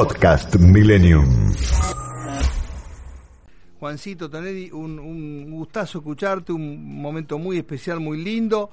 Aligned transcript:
Podcast 0.00 0.56
Millennium. 0.56 1.52
Juancito 3.78 4.30
Tonelli, 4.30 4.70
un, 4.72 4.98
un 4.98 5.50
gustazo 5.50 5.98
escucharte, 5.98 6.52
un 6.52 7.02
momento 7.02 7.38
muy 7.38 7.58
especial, 7.58 8.00
muy 8.00 8.16
lindo. 8.24 8.70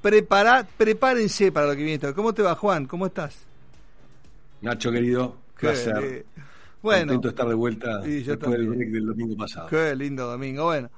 Prepara, 0.00 0.66
prepárense 0.78 1.52
para 1.52 1.66
lo 1.66 1.76
que 1.76 1.82
viene. 1.82 2.14
¿Cómo 2.14 2.32
te 2.32 2.40
va, 2.40 2.54
Juan? 2.54 2.86
¿Cómo 2.86 3.04
estás? 3.04 3.44
Nacho, 4.62 4.90
querido, 4.90 5.36
placer. 5.60 5.94
Eh, 6.02 6.24
bueno, 6.80 7.00
Contento 7.00 7.28
de 7.28 7.32
estar 7.32 7.48
de 7.48 7.54
vuelta 7.54 8.02
Sí, 8.02 8.22
yo 8.22 8.36
después 8.36 8.58
del 8.58 9.04
domingo 9.04 9.36
pasado. 9.36 9.68
Qué 9.68 9.94
lindo 9.94 10.26
domingo. 10.26 10.64
Bueno, 10.64 10.90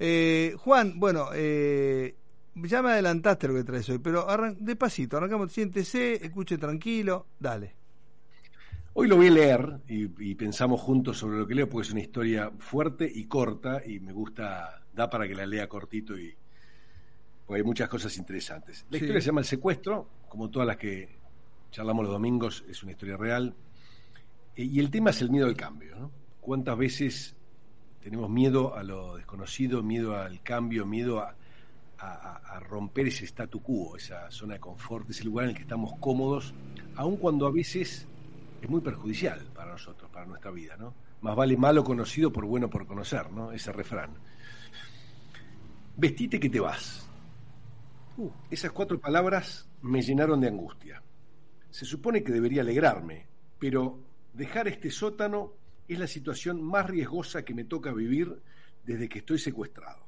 eh, 0.00 0.54
Juan, 0.58 1.00
bueno, 1.00 1.30
eh, 1.32 2.14
ya 2.56 2.82
me 2.82 2.90
adelantaste 2.90 3.48
lo 3.48 3.54
que 3.54 3.64
traes 3.64 3.88
hoy, 3.88 4.00
pero 4.00 4.28
arran 4.28 4.58
despacito, 4.60 5.16
arrancamos, 5.16 5.50
siéntese, 5.50 6.22
escuche 6.22 6.58
tranquilo, 6.58 7.24
dale. 7.40 7.83
Hoy 8.96 9.08
lo 9.08 9.16
voy 9.16 9.26
a 9.26 9.30
leer 9.30 9.80
y, 9.88 10.30
y 10.30 10.34
pensamos 10.36 10.80
juntos 10.80 11.18
sobre 11.18 11.38
lo 11.38 11.46
que 11.46 11.54
leo, 11.54 11.68
porque 11.68 11.86
es 11.88 11.92
una 11.92 12.00
historia 12.00 12.50
fuerte 12.58 13.10
y 13.12 13.24
corta 13.24 13.82
y 13.84 13.98
me 13.98 14.12
gusta, 14.12 14.82
da 14.94 15.10
para 15.10 15.26
que 15.26 15.34
la 15.34 15.46
lea 15.46 15.68
cortito 15.68 16.16
y 16.16 16.32
porque 17.44 17.60
hay 17.60 17.64
muchas 17.66 17.88
cosas 17.88 18.16
interesantes. 18.16 18.86
La 18.90 18.98
Sí. 18.98 19.04
historia 19.04 19.20
se 19.20 19.26
llama 19.26 19.40
El 19.40 19.46
secuestro, 19.46 20.08
como 20.28 20.48
todas 20.48 20.66
las 20.68 20.76
que 20.76 21.08
charlamos 21.72 22.04
los 22.04 22.12
domingos, 22.12 22.64
es 22.68 22.82
una 22.84 22.92
historia 22.92 23.16
real. 23.16 23.54
Eh, 24.56 24.62
Y 24.64 24.78
el 24.78 24.90
tema 24.90 25.10
es 25.10 25.20
el 25.20 25.30
miedo 25.30 25.46
al 25.46 25.56
cambio. 25.56 25.96
¿no? 25.98 26.10
¿Cuántas 26.40 26.78
veces 26.78 27.36
tenemos 28.00 28.30
miedo 28.30 28.76
a 28.76 28.82
lo 28.84 29.16
desconocido, 29.16 29.82
miedo 29.82 30.16
al 30.16 30.40
cambio, 30.42 30.86
miedo 30.86 31.18
a- 31.20 31.34
a 31.98 32.60
romper 32.60 33.06
ese 33.08 33.24
statu 33.24 33.60
quo, 33.62 33.96
esa 33.96 34.30
zona 34.30 34.54
de 34.54 34.60
confort, 34.60 35.08
ese 35.08 35.24
lugar 35.24 35.44
en 35.44 35.50
el 35.50 35.56
que 35.56 35.62
estamos 35.62 35.94
cómodos, 36.00 36.52
aun 36.96 37.16
cuando 37.16 37.46
a 37.46 37.50
veces 37.50 38.06
es 38.64 38.70
muy 38.70 38.80
perjudicial 38.80 39.40
para 39.54 39.72
nosotros, 39.72 40.10
para 40.10 40.24
nuestra 40.24 40.50
vida, 40.50 40.74
¿no? 40.78 40.94
Más 41.20 41.36
vale 41.36 41.54
malo 41.54 41.84
conocido 41.84 42.32
por 42.32 42.46
bueno 42.46 42.70
por 42.70 42.86
conocer, 42.86 43.30
¿no? 43.30 43.52
Ese 43.52 43.70
refrán. 43.72 44.14
Vestite 45.96 46.40
que 46.40 46.48
te 46.48 46.60
vas. 46.60 47.06
Uh, 48.16 48.30
esas 48.50 48.72
cuatro 48.72 48.98
palabras 48.98 49.68
me 49.82 50.00
llenaron 50.00 50.40
de 50.40 50.48
angustia. 50.48 51.02
Se 51.70 51.84
supone 51.84 52.24
que 52.24 52.32
debería 52.32 52.62
alegrarme, 52.62 53.26
pero 53.58 54.00
dejar 54.32 54.66
este 54.66 54.90
sótano 54.90 55.52
es 55.86 55.98
la 55.98 56.06
situación 56.06 56.62
más 56.62 56.86
riesgosa 56.86 57.44
que 57.44 57.52
me 57.52 57.64
toca 57.64 57.92
vivir 57.92 58.40
desde 58.82 59.10
que 59.10 59.18
estoy 59.18 59.38
secuestrado. 59.38 60.06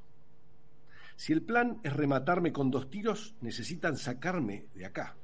Si 1.14 1.34
el 1.34 1.42
plan 1.42 1.78
es 1.82 1.92
rematarme 1.92 2.52
con 2.52 2.70
dos 2.70 2.88
tiros, 2.88 3.34
necesitan 3.42 3.98
sacarme 3.98 4.64
de 4.74 4.86
acá, 4.86 5.14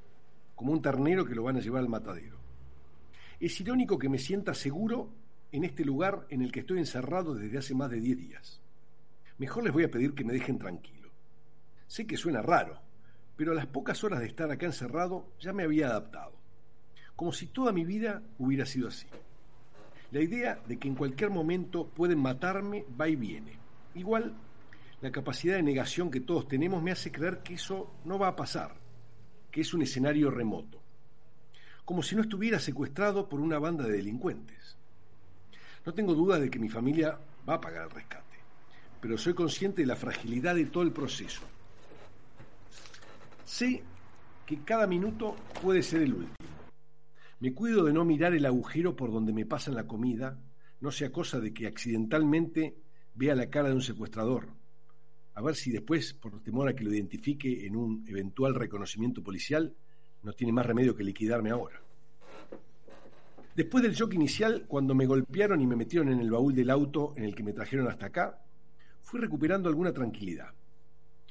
como 0.55 0.73
un 0.73 0.83
ternero 0.83 1.25
que 1.25 1.35
lo 1.35 1.45
van 1.45 1.57
a 1.57 1.61
llevar 1.61 1.81
al 1.81 1.89
matadero. 1.89 2.42
Es 3.43 3.61
irónico 3.61 3.99
que 3.99 4.09
me 4.09 4.21
sienta 4.21 4.55
seguro 4.55 5.11
en 5.51 5.65
este 5.65 5.85
lugar 5.85 6.29
en 6.31 6.43
el 6.43 6.53
que 6.53 6.61
estoy 6.61 6.79
encerrado 6.79 7.35
desde 7.35 7.59
hace 7.59 7.75
más 7.75 7.91
de 7.91 8.01
10 8.01 8.17
días. 8.17 8.61
Mejor 9.37 9.65
les 9.65 9.73
voy 9.73 9.83
a 9.83 9.91
pedir 9.91 10.15
que 10.15 10.23
me 10.23 10.33
dejen 10.33 10.61
tranquilo. 10.61 11.11
Sé 11.89 12.07
que 12.07 12.17
suena 12.17 12.41
raro, 12.41 12.79
pero 13.35 13.51
a 13.51 13.57
las 13.57 13.67
pocas 13.67 14.05
horas 14.05 14.21
de 14.21 14.27
estar 14.27 14.49
acá 14.49 14.67
encerrado 14.67 15.27
ya 15.41 15.53
me 15.53 15.65
había 15.65 15.89
adaptado. 15.89 16.35
Como 17.17 17.33
si 17.33 17.49
toda 17.49 17.73
mi 17.73 17.85
vida 17.85 18.23
hubiera 18.39 18.65
sido 18.65 18.87
así. 18.87 19.09
La 20.13 20.21
idea 20.21 20.63
de 20.69 20.79
que 20.79 20.87
en 20.87 20.95
cualquier 20.95 21.31
momento 21.31 21.89
pueden 21.89 22.21
matarme 22.21 22.85
va 22.99 23.09
y 23.09 23.17
viene. 23.17 23.59
Igual, 23.97 24.37
la 25.01 25.11
capacidad 25.11 25.57
de 25.57 25.65
negación 25.65 26.13
que 26.13 26.21
todos 26.21 26.47
tenemos 26.47 26.81
me 26.81 26.93
hace 26.93 27.11
creer 27.11 27.43
que 27.43 27.55
eso 27.55 27.93
no 28.05 28.21
va 28.21 28.29
a 28.29 28.37
pasar, 28.37 28.77
que 29.51 29.63
es 29.63 29.75
un 29.75 29.83
escenario 29.83 30.31
remoto. 30.31 30.81
Como 31.85 32.03
si 32.03 32.15
no 32.15 32.23
estuviera 32.23 32.59
secuestrado 32.59 33.29
por 33.29 33.41
una 33.41 33.59
banda 33.59 33.85
de 33.85 33.97
delincuentes. 33.97 34.77
No 35.85 35.93
tengo 35.93 36.15
duda 36.15 36.39
de 36.39 36.49
que 36.49 36.59
mi 36.59 36.69
familia 36.69 37.19
va 37.49 37.55
a 37.55 37.61
pagar 37.61 37.85
el 37.85 37.91
rescate, 37.91 38.39
pero 39.01 39.19
soy 39.19 39.35
consciente 39.35 39.83
de 39.83 39.87
la 39.87 39.97
fragilidad 39.97 40.55
de 40.55 40.67
todo 40.67 40.85
el 40.85 40.93
proceso. 40.93 41.43
Sé 43.45 43.83
que 44.47 44.63
cada 44.63 44.87
minuto 44.87 45.37
puede 45.61 45.83
ser 45.83 46.03
el 46.03 46.15
último. 46.15 46.37
Me 47.41 47.53
cuido 47.53 47.85
de 47.85 47.93
no 47.93 48.05
mirar 48.05 48.35
el 48.35 48.47
agujero 48.47 48.95
por 48.95 49.11
donde 49.11 49.33
me 49.33 49.47
pasan 49.47 49.75
la 49.75 49.89
comida, 49.89 50.39
no 50.81 50.93
sea 50.93 51.11
cosa 51.11 51.41
de 51.41 51.53
que 51.53 51.67
accidentalmente 51.67 52.77
vea 53.15 53.35
la 53.35 53.51
cara 53.51 53.69
de 53.69 53.75
un 53.75 53.83
secuestrador. 53.83 54.49
A 55.35 55.43
ver 55.43 55.57
si 55.57 55.73
después, 55.73 56.15
por 56.15 56.41
temor 56.43 56.69
a 56.69 56.75
que 56.75 56.85
lo 56.85 56.93
identifique 56.93 57.67
en 57.67 57.75
un 57.75 58.05
eventual 58.07 58.55
reconocimiento 58.55 59.23
policial, 59.23 59.75
no 60.23 60.33
tiene 60.33 60.53
más 60.53 60.67
remedio 60.67 60.95
que 60.95 61.05
liquidarme 61.05 61.51
ahora. 61.51 61.81
Después 63.55 63.83
del 63.83 63.95
shock 63.95 64.15
inicial, 64.15 64.65
cuando 64.67 64.95
me 64.95 65.07
golpearon 65.07 65.61
y 65.61 65.67
me 65.67 65.77
metieron 65.77 66.11
en 66.11 66.21
el 66.21 66.31
baúl 66.31 66.55
del 66.55 66.71
auto 66.71 67.13
en 67.17 67.25
el 67.25 67.35
que 67.35 67.43
me 67.43 67.53
trajeron 67.53 67.89
hasta 67.89 68.07
acá, 68.07 68.43
fui 69.03 69.21
recuperando 69.21 69.69
alguna 69.69 69.93
tranquilidad. 69.93 70.55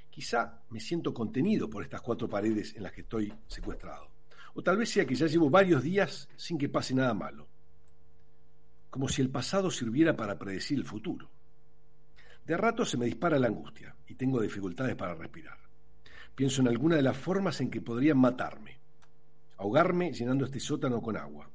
Quizá 0.09 0.61
me 0.69 0.79
siento 0.79 1.13
contenido 1.13 1.69
por 1.69 1.83
estas 1.83 2.01
cuatro 2.01 2.29
paredes 2.29 2.75
en 2.75 2.83
las 2.83 2.91
que 2.91 3.01
estoy 3.01 3.33
secuestrado. 3.47 4.09
O 4.53 4.61
tal 4.61 4.77
vez 4.77 4.89
sea 4.89 5.05
que 5.05 5.15
ya 5.15 5.25
llevo 5.25 5.49
varios 5.49 5.81
días 5.81 6.27
sin 6.35 6.57
que 6.57 6.69
pase 6.69 6.93
nada 6.93 7.13
malo. 7.13 7.47
Como 8.89 9.07
si 9.07 9.21
el 9.21 9.29
pasado 9.29 9.71
sirviera 9.71 10.15
para 10.15 10.37
predecir 10.37 10.77
el 10.77 10.85
futuro. 10.85 11.31
De 12.45 12.57
rato 12.57 12.83
se 12.83 12.97
me 12.97 13.05
dispara 13.05 13.39
la 13.39 13.47
angustia 13.47 13.95
y 14.05 14.15
tengo 14.15 14.41
dificultades 14.41 14.95
para 14.95 15.15
respirar. 15.15 15.57
Pienso 16.35 16.61
en 16.61 16.67
alguna 16.67 16.97
de 16.97 17.03
las 17.03 17.17
formas 17.17 17.61
en 17.61 17.71
que 17.71 17.81
podrían 17.81 18.17
matarme. 18.17 18.80
Ahogarme 19.61 20.11
llenando 20.11 20.45
este 20.45 20.59
sótano 20.59 21.03
con 21.03 21.15
agua. 21.15 21.47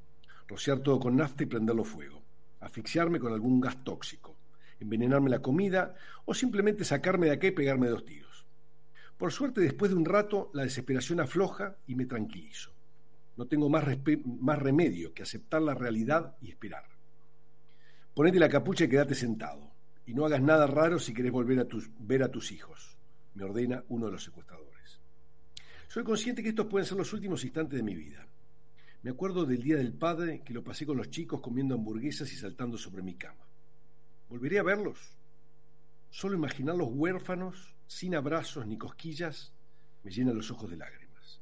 Rociar 0.46 0.78
todo 0.78 1.00
con 1.00 1.16
nafta 1.16 1.42
y 1.42 1.46
prenderlo 1.46 1.82
fuego. 1.82 2.22
Asfixiarme 2.60 3.18
con 3.18 3.32
algún 3.32 3.60
gas 3.60 3.82
tóxico. 3.82 4.36
Envenenarme 4.78 5.28
la 5.28 5.42
comida 5.42 5.92
o 6.24 6.32
simplemente 6.32 6.84
sacarme 6.84 7.26
de 7.26 7.32
acá 7.32 7.48
y 7.48 7.50
pegarme 7.50 7.88
dos 7.88 8.04
tiros. 8.04 8.46
Por 9.18 9.32
suerte, 9.32 9.60
después 9.60 9.90
de 9.90 9.96
un 9.96 10.04
rato, 10.04 10.52
la 10.54 10.62
desesperación 10.62 11.18
afloja 11.18 11.78
y 11.88 11.96
me 11.96 12.06
tranquilizo. 12.06 12.70
No 13.36 13.46
tengo 13.46 13.68
más, 13.68 13.84
más 14.24 14.58
remedio 14.60 15.12
que 15.12 15.24
aceptar 15.24 15.62
la 15.62 15.74
realidad 15.74 16.36
y 16.40 16.50
esperar. 16.50 16.84
Ponete 18.14 18.38
la 18.38 18.48
capucha 18.48 18.84
y 18.84 18.88
quédate 18.88 19.16
sentado. 19.16 19.72
Y 20.06 20.14
no 20.14 20.24
hagas 20.24 20.42
nada 20.42 20.68
raro 20.68 21.00
si 21.00 21.12
querés 21.12 21.32
volver 21.32 21.58
a 21.58 21.66
ver 21.98 22.22
a 22.22 22.30
tus 22.30 22.52
hijos, 22.52 22.96
me 23.34 23.42
ordena 23.42 23.82
uno 23.88 24.06
de 24.06 24.12
los 24.12 24.22
secuestradores. 24.22 24.75
Soy 25.96 26.04
consciente 26.04 26.42
que 26.42 26.50
estos 26.50 26.66
pueden 26.66 26.86
ser 26.86 26.98
los 26.98 27.10
últimos 27.14 27.42
instantes 27.42 27.78
de 27.78 27.82
mi 27.82 27.94
vida. 27.94 28.26
Me 29.02 29.12
acuerdo 29.12 29.46
del 29.46 29.62
Día 29.62 29.78
del 29.78 29.94
Padre 29.94 30.42
que 30.44 30.52
lo 30.52 30.62
pasé 30.62 30.84
con 30.84 30.98
los 30.98 31.08
chicos 31.08 31.40
comiendo 31.40 31.74
hamburguesas 31.74 32.30
y 32.34 32.36
saltando 32.36 32.76
sobre 32.76 33.00
mi 33.00 33.14
cama. 33.14 33.40
¿Volveré 34.28 34.58
a 34.58 34.62
verlos? 34.62 34.98
Solo 36.10 36.34
imaginar 36.34 36.76
los 36.76 36.90
huérfanos, 36.90 37.74
sin 37.86 38.14
abrazos 38.14 38.66
ni 38.66 38.76
cosquillas, 38.76 39.54
me 40.02 40.10
llena 40.10 40.34
los 40.34 40.50
ojos 40.50 40.70
de 40.70 40.76
lágrimas. 40.76 41.40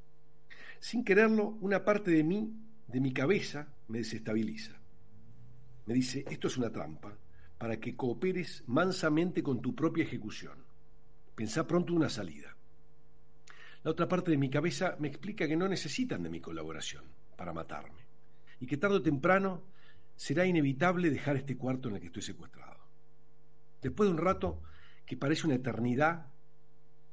Sin 0.78 1.02
quererlo, 1.02 1.58
una 1.60 1.84
parte 1.84 2.12
de 2.12 2.22
mí, 2.22 2.54
de 2.86 3.00
mi 3.00 3.12
cabeza, 3.12 3.66
me 3.88 3.98
desestabiliza. 3.98 4.78
Me 5.86 5.94
dice, 5.94 6.24
esto 6.30 6.46
es 6.46 6.56
una 6.56 6.70
trampa, 6.70 7.18
para 7.58 7.80
que 7.80 7.96
cooperes 7.96 8.62
mansamente 8.68 9.42
con 9.42 9.60
tu 9.60 9.74
propia 9.74 10.04
ejecución. 10.04 10.58
Pensá 11.34 11.66
pronto 11.66 11.92
una 11.92 12.08
salida. 12.08 12.53
La 13.84 13.90
otra 13.90 14.08
parte 14.08 14.30
de 14.30 14.38
mi 14.38 14.48
cabeza 14.48 14.96
me 14.98 15.08
explica 15.08 15.46
que 15.46 15.56
no 15.56 15.68
necesitan 15.68 16.22
de 16.22 16.30
mi 16.30 16.40
colaboración 16.40 17.04
para 17.36 17.52
matarme 17.52 18.02
y 18.58 18.66
que 18.66 18.78
tarde 18.78 18.96
o 18.96 19.02
temprano 19.02 19.62
será 20.16 20.46
inevitable 20.46 21.10
dejar 21.10 21.36
este 21.36 21.56
cuarto 21.56 21.88
en 21.88 21.96
el 21.96 22.00
que 22.00 22.06
estoy 22.06 22.22
secuestrado. 22.22 22.80
Después 23.82 24.08
de 24.08 24.14
un 24.14 24.22
rato 24.22 24.62
que 25.04 25.18
parece 25.18 25.46
una 25.46 25.56
eternidad, 25.56 26.26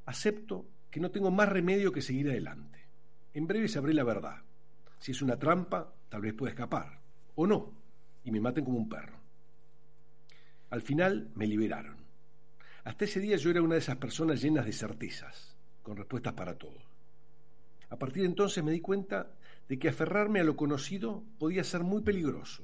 acepto 0.06 0.66
que 0.90 1.02
no 1.02 1.12
tengo 1.12 1.30
más 1.30 1.50
remedio 1.50 1.92
que 1.92 2.02
seguir 2.02 2.30
adelante. 2.30 2.80
En 3.34 3.48
breve 3.48 3.68
sabré 3.68 3.94
la 3.94 4.06
verdad. 4.06 4.42
Si 4.98 5.12
es 5.12 5.22
una 5.22 5.38
trampa, 5.38 5.94
tal 6.08 6.22
vez 6.22 6.34
pueda 6.34 6.52
escapar. 6.52 7.02
O 7.36 7.47
no, 7.47 7.74
y 8.24 8.32
me 8.32 8.40
maten 8.40 8.64
como 8.64 8.78
un 8.78 8.88
perro. 8.88 9.20
Al 10.70 10.82
final 10.82 11.32
me 11.35 11.47
liberaron. 11.47 11.97
Hasta 12.85 13.06
ese 13.06 13.20
día 13.20 13.35
yo 13.35 13.50
era 13.50 13.62
una 13.62 13.76
de 13.76 13.82
esas 13.82 13.97
personas 13.97 14.41
llenas 14.41 14.66
de 14.66 14.74
certezas, 14.74 15.58
con 15.81 15.97
respuestas 15.97 16.33
para 16.33 16.57
todo. 16.57 16.78
A 17.89 17.97
partir 17.97 18.23
de 18.23 18.29
entonces 18.29 18.63
me 18.63 18.72
di 18.72 18.79
cuenta 18.79 19.31
de 19.67 19.78
que 19.78 19.89
aferrarme 19.89 20.39
a 20.39 20.43
lo 20.43 20.55
conocido 20.55 21.23
podía 21.39 21.63
ser 21.63 21.81
muy 21.83 22.01
peligroso. 22.01 22.63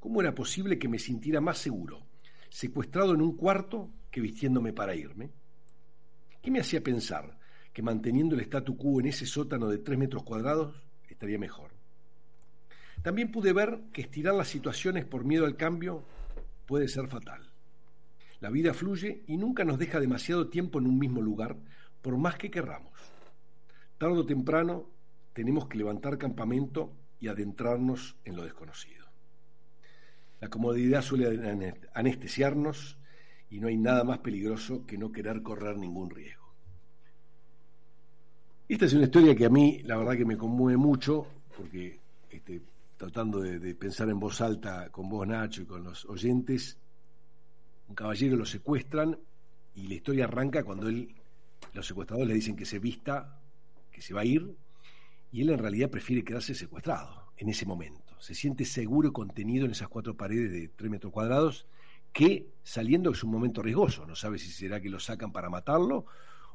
¿Cómo 0.00 0.20
era 0.20 0.34
posible 0.34 0.78
que 0.78 0.88
me 0.88 0.98
sintiera 0.98 1.40
más 1.40 1.58
seguro, 1.58 2.02
secuestrado 2.48 3.14
en 3.14 3.22
un 3.22 3.36
cuarto, 3.36 3.90
que 4.10 4.20
vistiéndome 4.20 4.72
para 4.72 4.94
irme? 4.94 5.30
¿Qué 6.42 6.50
me 6.50 6.60
hacía 6.60 6.82
pensar 6.82 7.38
que 7.72 7.82
manteniendo 7.82 8.34
el 8.34 8.42
statu 8.42 8.76
quo 8.76 9.00
en 9.00 9.06
ese 9.06 9.26
sótano 9.26 9.68
de 9.68 9.78
tres 9.78 9.98
metros 9.98 10.22
cuadrados 10.22 10.74
estaría 11.08 11.38
mejor? 11.38 11.72
También 13.02 13.32
pude 13.32 13.52
ver 13.52 13.80
que 13.92 14.02
estirar 14.02 14.34
las 14.34 14.48
situaciones 14.48 15.04
por 15.04 15.24
miedo 15.24 15.46
al 15.46 15.56
cambio 15.56 16.04
puede 16.66 16.88
ser 16.88 17.08
fatal. 17.08 17.50
La 18.40 18.50
vida 18.50 18.74
fluye 18.74 19.22
y 19.26 19.36
nunca 19.36 19.64
nos 19.64 19.78
deja 19.78 20.00
demasiado 20.00 20.48
tiempo 20.48 20.78
en 20.78 20.86
un 20.86 20.98
mismo 20.98 21.22
lugar, 21.22 21.56
por 22.04 22.18
más 22.18 22.36
que 22.36 22.50
querramos. 22.50 22.92
Tardo 23.96 24.20
o 24.20 24.26
temprano 24.26 24.84
tenemos 25.32 25.66
que 25.66 25.78
levantar 25.78 26.18
campamento 26.18 26.92
y 27.18 27.28
adentrarnos 27.28 28.14
en 28.26 28.36
lo 28.36 28.44
desconocido. 28.44 29.06
La 30.38 30.48
comodidad 30.50 31.00
suele 31.00 31.72
anestesiarnos 31.94 32.98
y 33.48 33.58
no 33.58 33.68
hay 33.68 33.78
nada 33.78 34.04
más 34.04 34.18
peligroso 34.18 34.84
que 34.84 34.98
no 34.98 35.10
querer 35.10 35.42
correr 35.42 35.78
ningún 35.78 36.10
riesgo. 36.10 36.52
Esta 38.68 38.84
es 38.84 38.92
una 38.92 39.04
historia 39.04 39.34
que 39.34 39.46
a 39.46 39.50
mí 39.50 39.80
la 39.84 39.96
verdad 39.96 40.18
que 40.18 40.26
me 40.26 40.36
conmueve 40.36 40.76
mucho 40.76 41.26
porque 41.56 42.00
este, 42.28 42.60
tratando 42.98 43.40
de, 43.40 43.74
pensar 43.74 44.10
en 44.10 44.20
voz 44.20 44.42
alta 44.42 44.90
con 44.90 45.08
vos 45.08 45.26
Nacho 45.26 45.62
y 45.62 45.66
con 45.66 45.82
los 45.82 46.04
oyentes, 46.04 46.76
un 47.88 47.94
caballero 47.94 48.36
lo 48.36 48.44
secuestran 48.44 49.18
y 49.74 49.86
la 49.86 49.94
historia 49.94 50.24
arranca 50.24 50.62
cuando 50.64 50.88
él, 50.88 51.14
los 51.72 51.86
secuestradores 51.86 52.28
le 52.28 52.34
dicen 52.34 52.56
que 52.56 52.64
se 52.64 52.78
vista, 52.78 53.40
que 53.90 54.02
se 54.02 54.14
va 54.14 54.22
a 54.22 54.24
ir 54.24 54.56
y 55.32 55.42
él 55.42 55.50
en 55.50 55.58
realidad 55.58 55.90
prefiere 55.90 56.22
quedarse 56.22 56.54
secuestrado 56.54 57.32
en 57.36 57.48
ese 57.48 57.66
momento. 57.66 58.14
Se 58.20 58.34
siente 58.34 58.64
seguro 58.64 59.08
y 59.08 59.12
contenido 59.12 59.64
en 59.64 59.72
esas 59.72 59.88
cuatro 59.88 60.16
paredes 60.16 60.52
de 60.52 60.68
tres 60.68 60.90
metros 60.90 61.12
cuadrados 61.12 61.66
que 62.12 62.52
saliendo 62.62 63.10
es 63.10 63.24
un 63.24 63.32
momento 63.32 63.60
riesgoso. 63.60 64.06
No 64.06 64.14
sabe 64.14 64.38
si 64.38 64.50
será 64.50 64.80
que 64.80 64.88
lo 64.88 65.00
sacan 65.00 65.32
para 65.32 65.50
matarlo 65.50 66.06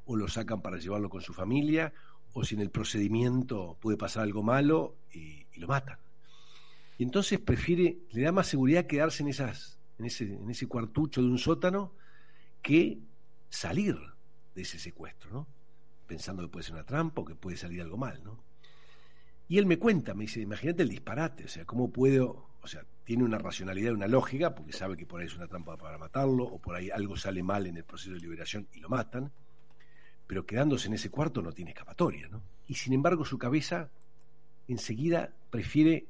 o 0.06 0.16
lo 0.16 0.28
sacan 0.28 0.62
para 0.62 0.78
llevarlo 0.78 1.10
con 1.10 1.22
su 1.22 1.34
familia 1.34 1.94
o 2.32 2.44
si 2.44 2.56
en 2.56 2.62
el 2.62 2.70
procedimiento 2.70 3.78
puede 3.82 3.98
pasar 3.98 4.24
algo 4.24 4.44
malo 4.44 4.96
y, 5.14 5.46
lo 5.58 5.68
matan. 5.68 5.98
Y 6.98 7.04
entonces 7.04 7.38
prefiere, 7.38 7.98
le 8.12 8.22
da 8.22 8.32
más 8.32 8.48
seguridad 8.48 8.88
quedarse 8.88 9.24
en, 9.24 9.30
esas, 9.30 9.78
en, 9.98 10.06
ese, 10.06 10.24
en 10.36 10.50
ese 10.50 10.68
cuartucho 10.68 11.22
de 11.22 11.28
un 11.28 11.38
sótano 11.38 11.94
que 12.62 13.00
salir 13.50 13.98
ese 14.62 14.80
secuestro, 14.80 15.32
¿no? 15.32 15.48
Pensando 16.08 16.44
que 16.44 16.50
puede 16.50 16.64
ser 16.64 16.74
una 16.74 16.86
trampa 16.86 17.22
o 17.22 17.26
que 17.26 17.36
puede 17.36 17.58
salir 17.58 17.82
algo 17.82 17.98
mal, 17.98 18.24
¿no? 18.24 18.44
Y 19.48 19.58
él 19.58 19.66
me 19.66 19.80
cuenta, 19.80 20.14
me 20.14 20.26
dice, 20.26 20.42
imagínate 20.42 20.84
el 20.84 20.90
disparate, 20.90 21.46
o 21.46 21.48
sea, 21.48 21.66
¿cómo 21.66 21.92
puedo, 21.92 22.50
o 22.62 22.68
sea, 22.68 22.86
tiene 23.04 23.24
una 23.24 23.40
racionalidad, 23.40 23.94
una 23.94 24.08
lógica, 24.08 24.54
porque 24.54 24.74
sabe 24.74 24.96
que 24.96 25.08
por 25.08 25.20
ahí 25.20 25.28
es 25.28 25.36
una 25.36 25.48
trampa 25.48 25.76
para 25.76 25.98
matarlo, 25.98 26.44
o 26.44 26.60
por 26.60 26.76
ahí 26.76 26.92
algo 26.92 27.18
sale 27.18 27.42
mal 27.42 27.66
en 27.66 27.78
el 27.78 27.84
proceso 27.84 28.14
de 28.14 28.20
liberación 28.20 28.68
y 28.74 28.80
lo 28.80 28.90
matan, 28.90 29.32
pero 30.28 30.46
quedándose 30.46 30.88
en 30.88 30.94
ese 30.94 31.10
cuarto 31.10 31.42
no 31.42 31.52
tiene 31.52 31.72
escapatoria, 31.72 32.28
¿no? 32.28 32.44
Y 32.68 32.76
sin 32.76 32.94
embargo 32.94 33.26
su 33.26 33.40
cabeza 33.40 33.90
enseguida 34.68 35.34
prefiere 35.50 36.06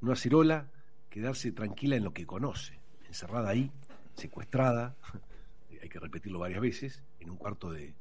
no 0.00 0.10
hacer 0.10 0.34
ola, 0.34 0.68
quedarse 1.08 1.52
tranquila 1.52 1.94
en 1.94 2.02
lo 2.02 2.12
que 2.12 2.26
conoce, 2.26 2.80
encerrada 3.06 3.50
ahí, 3.50 3.70
secuestrada, 4.16 4.96
hay 5.82 5.88
que 5.88 5.98
repetirlo 5.98 6.38
varias 6.38 6.60
veces, 6.60 7.02
en 7.18 7.30
un 7.30 7.36
cuarto 7.36 7.70
de 7.70 7.94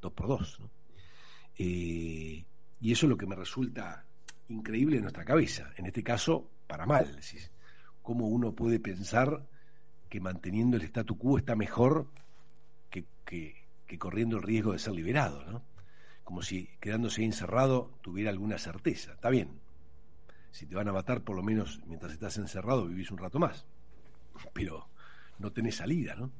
dos 0.00 0.12
por 0.12 0.26
dos, 0.26 0.58
¿no? 0.58 0.70
Eh, 1.58 2.44
y 2.80 2.92
eso 2.92 3.06
es 3.06 3.10
lo 3.10 3.16
que 3.16 3.26
me 3.26 3.36
resulta 3.36 4.04
increíble 4.48 4.96
en 4.96 5.02
nuestra 5.02 5.24
cabeza, 5.24 5.70
en 5.76 5.86
este 5.86 6.02
caso 6.02 6.50
para 6.66 6.86
mal. 6.86 7.18
¿Cómo 8.02 8.26
uno 8.28 8.52
puede 8.52 8.80
pensar 8.80 9.46
que 10.08 10.20
manteniendo 10.20 10.76
el 10.76 10.82
statu 10.84 11.18
quo 11.18 11.38
está 11.38 11.56
mejor 11.56 12.08
que, 12.90 13.04
que, 13.24 13.98
corriendo 13.98 14.36
el 14.36 14.42
riesgo 14.42 14.72
de 14.72 14.78
ser 14.78 14.94
liberado? 14.94 15.44
¿no? 15.50 15.62
Como 16.24 16.42
si 16.42 16.68
quedándose 16.80 17.24
encerrado 17.24 17.98
tuviera 18.02 18.30
alguna 18.30 18.58
certeza. 18.58 19.14
Está 19.14 19.30
bien, 19.30 19.60
si 20.50 20.66
te 20.66 20.74
van 20.74 20.88
a 20.88 20.92
matar, 20.92 21.22
por 21.22 21.36
lo 21.36 21.42
menos 21.42 21.80
mientras 21.86 22.12
estás 22.12 22.38
encerrado 22.38 22.86
vivís 22.86 23.10
un 23.10 23.18
rato 23.18 23.38
más, 23.38 23.66
pero 24.52 24.88
no 25.38 25.52
tenés 25.52 25.76
salida, 25.76 26.14
¿no? 26.14 26.30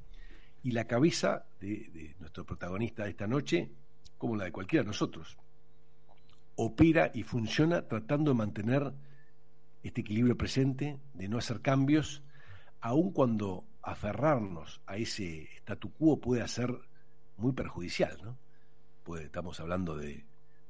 Y 0.67 0.73
la 0.73 0.89
cabeza 0.89 1.47
de, 1.61 2.17
nuestro 2.19 2.45
protagonista 2.45 3.05
de 3.05 3.11
esta 3.11 3.29
noche, 3.29 3.71
como 4.19 4.35
la 4.35 4.47
de 4.47 4.51
cualquiera 4.51 4.83
de 4.83 4.89
nosotros, 4.89 5.37
opera 6.57 7.13
y 7.15 7.23
funciona 7.23 7.87
tratando 7.87 8.33
de 8.33 8.39
mantener 8.39 8.93
este 9.85 10.01
equilibrio 10.01 10.37
presente, 10.37 10.99
de 11.15 11.29
no 11.29 11.39
hacer 11.39 11.61
cambios, 11.61 12.25
aun 12.81 13.13
cuando 13.13 13.65
aferrarnos 13.81 14.81
a 14.87 14.97
ese 14.97 15.49
statu 15.59 15.93
quo 15.93 16.19
puede 16.19 16.49
ser 16.49 16.77
muy 17.37 17.53
perjudicial, 17.53 18.19
¿no? 18.25 18.37
estamos 19.19 19.61
hablando 19.61 19.97
de, 19.97 20.27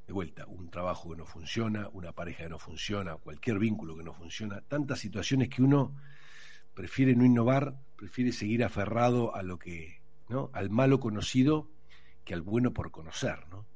de 0.07 0.13
vuelta, 0.13 0.45
un 0.45 0.69
trabajo 0.69 1.09
que 1.09 1.17
no 1.17 1.25
funciona, 1.25 1.89
una 1.95 2.13
pareja 2.13 2.43
que 2.43 2.51
no 2.51 2.59
funciona, 2.59 3.17
cualquier 3.17 3.59
vínculo 3.59 3.97
que 3.97 4.05
no 4.05 4.13
funciona, 4.13 4.61
tantas 4.61 4.99
situaciones 4.99 5.49
que 5.49 5.63
uno 5.63 5.95
prefiere 6.76 7.17
no 7.17 7.25
innovar, 7.25 7.81
prefiere 7.96 8.32
seguir 8.32 8.62
aferrado 8.62 9.34
a 9.34 9.43
lo 9.43 9.58
que, 9.58 10.02
¿no? 10.28 10.50
al 10.52 10.69
malo 10.69 11.00
conocido 11.00 11.70
que 12.23 12.34
al 12.34 12.43
bueno 12.43 12.75
por 12.75 12.90
conocer, 12.90 13.49
¿no? 13.49 13.67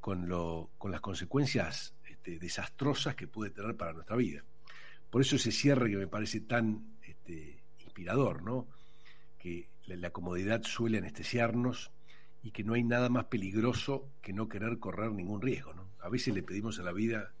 con, 0.00 0.26
lo, 0.26 0.70
con 0.78 0.90
las 0.90 1.02
consecuencias 1.02 1.94
este, 2.08 2.38
desastrosas 2.38 3.14
que 3.14 3.28
puede 3.28 3.50
tener 3.50 3.76
para 3.76 3.92
nuestra 3.92 4.16
vida. 4.16 4.42
Por 5.10 5.20
eso 5.20 5.36
ese 5.36 5.52
cierre 5.52 5.90
que 5.90 5.98
me 5.98 6.06
parece 6.06 6.40
tan 6.40 6.96
este, 7.02 7.62
inspirador, 7.78 8.42
¿no? 8.42 8.68
que 9.38 9.68
la, 9.84 10.10
comodidad 10.10 10.62
suele 10.62 10.96
anestesiarnos 10.96 11.90
y 12.42 12.52
que 12.52 12.64
no 12.64 12.72
hay 12.72 12.84
nada 12.84 13.10
más 13.10 13.26
peligroso 13.26 14.08
que 14.22 14.32
no 14.32 14.48
querer 14.48 14.78
correr 14.78 15.12
ningún 15.12 15.42
riesgo. 15.42 15.74
¿no? 15.74 15.90
A 16.00 16.08
veces 16.08 16.34
le 16.34 16.42
pedimos 16.42 16.78
a 16.78 16.84
la 16.84 16.92
vida, 16.92 17.34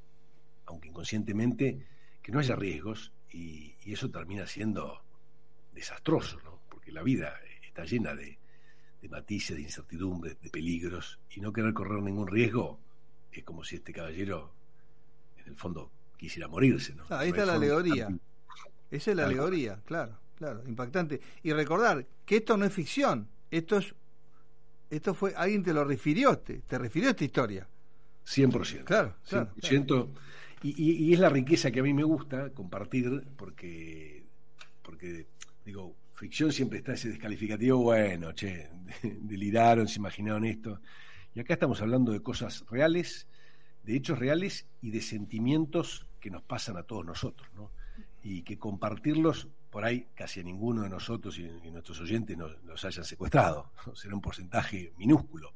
aunque 0.66 0.88
inconscientemente, 0.88 1.86
que 2.20 2.32
no 2.32 2.38
haya 2.38 2.54
riesgos 2.54 3.14
y, 3.30 3.74
y 3.84 3.92
eso 3.92 4.10
termina 4.10 4.46
siendo 4.46 5.02
desastroso, 5.72 6.40
¿no? 6.44 6.60
porque 6.68 6.92
la 6.92 7.02
vida 7.02 7.34
está 7.62 7.84
llena 7.84 8.14
de, 8.14 8.38
de 9.00 9.08
matices, 9.08 9.56
de 9.56 9.62
incertidumbre, 9.62 10.36
de 10.40 10.50
peligros, 10.50 11.18
y 11.30 11.40
no 11.40 11.52
querer 11.52 11.72
correr 11.72 12.02
ningún 12.02 12.26
riesgo, 12.26 12.78
es 13.32 13.44
como 13.44 13.64
si 13.64 13.76
este 13.76 13.92
caballero, 13.92 14.52
en 15.38 15.48
el 15.48 15.56
fondo, 15.56 15.90
quisiera 16.16 16.48
morirse. 16.48 16.94
¿no? 16.94 17.04
ahí 17.10 17.30
está 17.30 17.46
la 17.46 17.54
alegoría. 17.54 18.08
Esa 18.90 19.10
es 19.12 19.16
la 19.16 19.24
alegoría, 19.26 19.80
claro, 19.84 20.18
claro, 20.36 20.62
impactante. 20.66 21.20
Y 21.42 21.52
recordar 21.52 22.04
que 22.26 22.38
esto 22.38 22.56
no 22.56 22.64
es 22.64 22.72
ficción, 22.72 23.28
esto 23.50 23.78
es, 23.78 23.94
esto 24.90 25.14
fue, 25.14 25.32
alguien 25.36 25.62
te 25.62 25.72
lo 25.72 25.84
refirió, 25.84 26.38
te, 26.38 26.58
te 26.58 26.78
refirió 26.78 27.08
a 27.08 27.12
esta 27.12 27.24
historia. 27.24 27.68
100%. 28.26 28.84
Claro, 28.84 29.16
claro. 29.28 29.50
Y, 30.62 31.08
y, 31.08 31.14
es 31.14 31.18
la 31.18 31.30
riqueza 31.30 31.70
que 31.70 31.80
a 31.80 31.82
mí 31.82 31.94
me 31.94 32.02
gusta 32.02 32.50
compartir, 32.50 33.26
porque, 33.36 34.26
porque 34.82 35.26
digo, 35.64 35.96
ficción 36.12 36.52
siempre 36.52 36.80
está 36.80 36.92
ese 36.92 37.08
descalificativo, 37.08 37.78
bueno, 37.78 38.32
che, 38.32 38.68
deliraron, 39.02 39.88
se 39.88 39.98
imaginaron 39.98 40.44
esto. 40.44 40.80
Y 41.34 41.40
acá 41.40 41.54
estamos 41.54 41.80
hablando 41.80 42.12
de 42.12 42.20
cosas 42.20 42.64
reales, 42.70 43.26
de 43.84 43.96
hechos 43.96 44.18
reales 44.18 44.66
y 44.82 44.90
de 44.90 45.00
sentimientos 45.00 46.06
que 46.20 46.30
nos 46.30 46.42
pasan 46.42 46.76
a 46.76 46.82
todos 46.82 47.06
nosotros, 47.06 47.48
¿no? 47.54 47.72
Y 48.22 48.42
que 48.42 48.58
compartirlos, 48.58 49.48
por 49.70 49.84
ahí 49.84 50.08
casi 50.14 50.40
a 50.40 50.42
ninguno 50.42 50.82
de 50.82 50.90
nosotros 50.90 51.38
y, 51.38 51.44
nuestros 51.70 52.00
oyentes 52.00 52.36
nos, 52.36 52.62
nos 52.64 52.84
hayan 52.84 53.04
secuestrado, 53.04 53.72
será 53.94 54.14
un 54.14 54.20
porcentaje 54.20 54.92
minúsculo. 54.98 55.54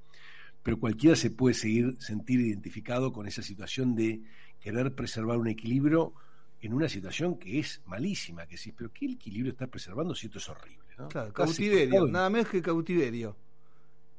Pero 0.64 0.80
cualquiera 0.80 1.14
se 1.14 1.30
puede 1.30 1.54
seguir, 1.54 1.97
sentir 2.00 2.40
identificado 2.40 3.12
con 3.12 3.28
esa 3.28 3.42
situación 3.42 3.94
de 3.94 4.23
querer 4.59 4.92
preservar 4.94 5.38
un 5.38 5.47
equilibrio 5.47 6.14
en 6.61 6.73
una 6.73 6.88
situación 6.88 7.38
que 7.38 7.61
es 7.61 7.83
malísima, 7.85 8.47
que 8.47 8.56
sí, 8.56 8.73
pero 8.73 8.90
¿qué 8.92 9.06
equilibrio 9.06 9.52
está 9.52 9.68
preservando 9.68 10.14
si 10.14 10.26
esto 10.26 10.38
es 10.38 10.49
horrible? 10.49 10.88
¿no? 10.99 11.09
Claro, 11.09 11.33
cautiverio, 11.33 12.06
nada 12.06 12.30
más 12.30 12.49
que 12.49 12.61
cautiverio. 12.61 13.37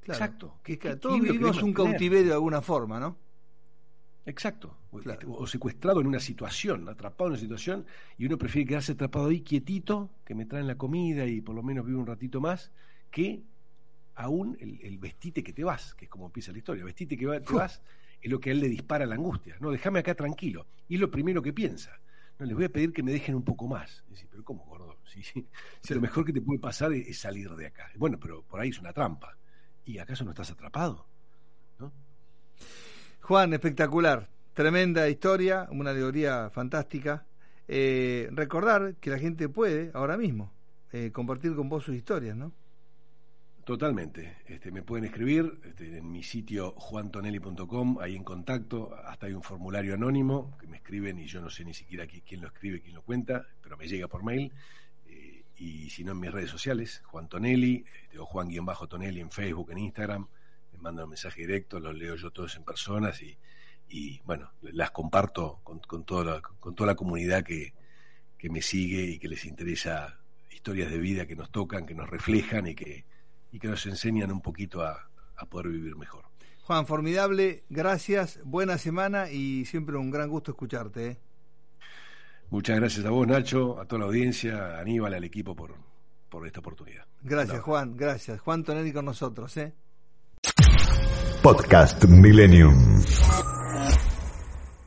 Exacto. 0.05 0.59
Que, 0.63 0.77
todos 0.77 1.19
vivimos 1.19 1.61
un 1.63 1.73
cautiverio 1.73 2.27
de 2.27 2.33
alguna 2.33 2.61
forma, 2.61 2.99
¿no? 2.99 3.17
Exacto. 4.25 4.77
O, 5.27 5.45
secuestrado 5.45 6.01
en 6.01 6.07
una 6.07 6.19
situación, 6.19 6.87
atrapado 6.89 7.27
en 7.27 7.33
una 7.33 7.39
situación, 7.39 7.85
y 8.17 8.25
uno 8.25 8.37
prefiere 8.37 8.67
quedarse 8.67 8.93
atrapado 8.93 9.27
ahí 9.27 9.41
quietito, 9.41 10.09
que 10.23 10.33
me 10.33 10.45
traen 10.45 10.67
la 10.67 10.77
comida 10.77 11.25
y 11.25 11.41
por 11.41 11.55
lo 11.55 11.63
menos 11.63 11.85
vive 11.85 11.97
un 11.97 12.07
ratito 12.07 12.41
más, 12.41 12.71
que 13.11 13.43
aún 14.15 14.57
el, 14.59 14.97
vestite 14.97 15.43
que 15.43 15.53
te 15.53 15.63
vas, 15.63 15.93
que 15.95 16.05
es 16.05 16.11
como 16.11 16.25
empieza 16.25 16.51
la 16.51 16.57
historia, 16.57 16.83
vestite 16.83 17.17
que 17.17 17.25
te 17.39 17.53
vas, 17.53 17.81
es 18.21 18.31
lo 18.31 18.39
que 18.39 18.49
a 18.49 18.53
él 18.53 18.59
le 18.59 18.69
dispara 18.69 19.05
la 19.05 19.15
angustia. 19.15 19.57
No, 19.59 19.71
déjame 19.71 19.99
acá 19.99 20.15
tranquilo. 20.15 20.67
Y 20.87 20.95
es 20.95 21.01
lo 21.01 21.11
primero 21.11 21.41
que 21.41 21.53
piensa 21.53 21.99
no, 22.39 22.45
les 22.45 22.55
voy 22.55 22.65
a 22.65 22.69
pedir 22.69 22.91
que 22.91 23.03
me 23.03 23.11
dejen 23.11 23.35
un 23.35 23.43
poco 23.43 23.67
más. 23.67 24.03
pero 24.29 24.43
¿cómo, 24.43 24.65
gordo? 24.65 24.97
Si, 25.81 25.93
lo 25.93 26.01
mejor 26.01 26.25
que 26.25 26.33
te 26.33 26.41
puede 26.41 26.59
pasar 26.59 26.91
es, 26.91 27.19
salir 27.19 27.49
de 27.51 27.67
acá. 27.67 27.89
Bueno, 27.95 28.19
pero 28.19 28.43
por 28.43 28.59
ahí 28.59 28.69
es 28.69 28.79
una 28.79 28.91
trampa. 28.91 29.37
¿Y 29.85 29.99
acaso 29.99 30.25
no 30.25 30.31
estás 30.31 30.51
atrapado? 30.51 31.05
Juan, 33.21 33.53
espectacular. 33.53 34.29
Tremenda 34.53 35.07
historia, 35.09 35.67
una 35.71 35.91
alegoría 35.91 36.49
fantástica. 36.49 37.25
Eh, 37.67 38.29
recordar 38.31 38.95
que 38.95 39.09
la 39.09 39.19
gente 39.19 39.47
puede, 39.47 39.91
ahora 39.93 40.17
mismo, 40.17 40.51
eh, 40.91 41.11
compartir 41.11 41.55
con 41.55 41.69
vos 41.69 41.83
sus 41.83 41.95
historias, 41.95 42.35
¿no? 42.35 42.51
Totalmente. 43.65 44.37
Este, 44.45 44.71
me 44.71 44.83
pueden 44.83 45.05
escribir 45.05 45.59
este, 45.65 45.97
en 45.97 46.11
mi 46.11 46.21
sitio 46.21 46.75
juantonelli.com, 46.77 47.97
ahí 47.99 48.15
en 48.15 48.23
contacto, 48.23 48.95
hasta 49.05 49.25
hay 49.25 49.33
un 49.33 49.41
formulario 49.41 49.95
anónimo 49.95 50.55
que 50.59 50.67
me 50.67 50.77
escriben 50.77 51.17
y 51.17 51.25
yo 51.25 51.41
no 51.41 51.49
sé 51.49 51.65
ni 51.65 51.73
siquiera 51.73 52.05
quién 52.05 52.41
lo 52.41 52.47
escribe, 52.47 52.79
quién 52.79 52.93
lo 52.93 53.01
cuenta, 53.01 53.47
pero 53.63 53.75
me 53.75 53.87
llega 53.87 54.07
por 54.07 54.23
mail. 54.23 54.53
Eh, 55.07 55.45
y 55.57 55.89
si 55.89 56.03
no 56.03 56.11
en 56.11 56.19
mis 56.19 56.31
redes 56.31 56.51
sociales, 56.51 57.01
Juan 57.05 57.27
Tonelli, 57.27 57.83
este, 58.03 58.19
o 58.19 58.27
Juan-Tonelli 58.27 59.19
en 59.19 59.31
Facebook, 59.31 59.71
en 59.71 59.79
Instagram, 59.79 60.27
me 60.71 60.77
mandan 60.77 61.05
un 61.05 61.09
mensaje 61.09 61.41
directo, 61.41 61.79
los 61.79 61.95
leo 61.95 62.15
yo 62.17 62.29
todos 62.29 62.55
en 62.57 62.63
personas 62.63 63.19
y, 63.23 63.35
y 63.89 64.21
bueno, 64.25 64.51
las 64.61 64.91
comparto 64.91 65.61
con, 65.63 66.05
toda, 66.05 66.35
la, 66.35 66.41
con 66.41 66.75
toda 66.75 66.91
la 66.91 66.95
comunidad 66.95 67.43
que, 67.43 67.73
que 68.37 68.51
me 68.51 68.61
sigue 68.61 69.01
y 69.05 69.17
que 69.17 69.27
les 69.27 69.43
interesa 69.43 70.19
historias 70.51 70.91
de 70.91 70.99
vida 70.99 71.25
que 71.25 71.35
nos 71.35 71.49
tocan, 71.49 71.87
que 71.87 71.95
nos 71.95 72.07
reflejan 72.07 72.67
y 72.67 72.75
que, 72.75 73.05
y 73.55 73.59
que 73.59 73.69
nos 73.69 73.85
enseñan 73.85 74.33
un 74.33 74.41
poquito 74.41 74.83
a, 74.83 75.07
a 75.37 75.45
poder 75.45 75.69
vivir 75.69 75.95
mejor. 75.95 76.25
Juan, 76.63 76.85
formidable, 76.85 77.63
gracias, 77.69 78.39
buena 78.43 78.77
semana 78.77 79.31
y 79.31 79.63
siempre 79.63 79.95
un 79.95 80.11
gran 80.11 80.29
gusto 80.29 80.51
escucharte. 80.51 81.07
¿eh? 81.07 81.17
Muchas 82.49 82.75
gracias 82.77 83.05
a 83.05 83.11
vos, 83.11 83.25
Nacho, 83.25 83.79
a 83.79 83.85
toda 83.85 84.01
la 84.01 84.05
audiencia, 84.07 84.75
a 84.75 84.81
Aníbal, 84.81 85.13
al 85.13 85.23
equipo 85.23 85.55
por, 85.55 85.73
por 86.27 86.45
esta 86.45 86.59
oportunidad. 86.59 87.05
Gracias, 87.21 87.61
Juan, 87.61 87.95
gracias. 87.95 88.41
Juan 88.41 88.65
Tonelli 88.65 88.91
con 88.91 89.05
nosotros. 89.05 89.55
¿eh? 89.55 89.73
Podcast 91.41 92.03
Millennium. 92.03 92.75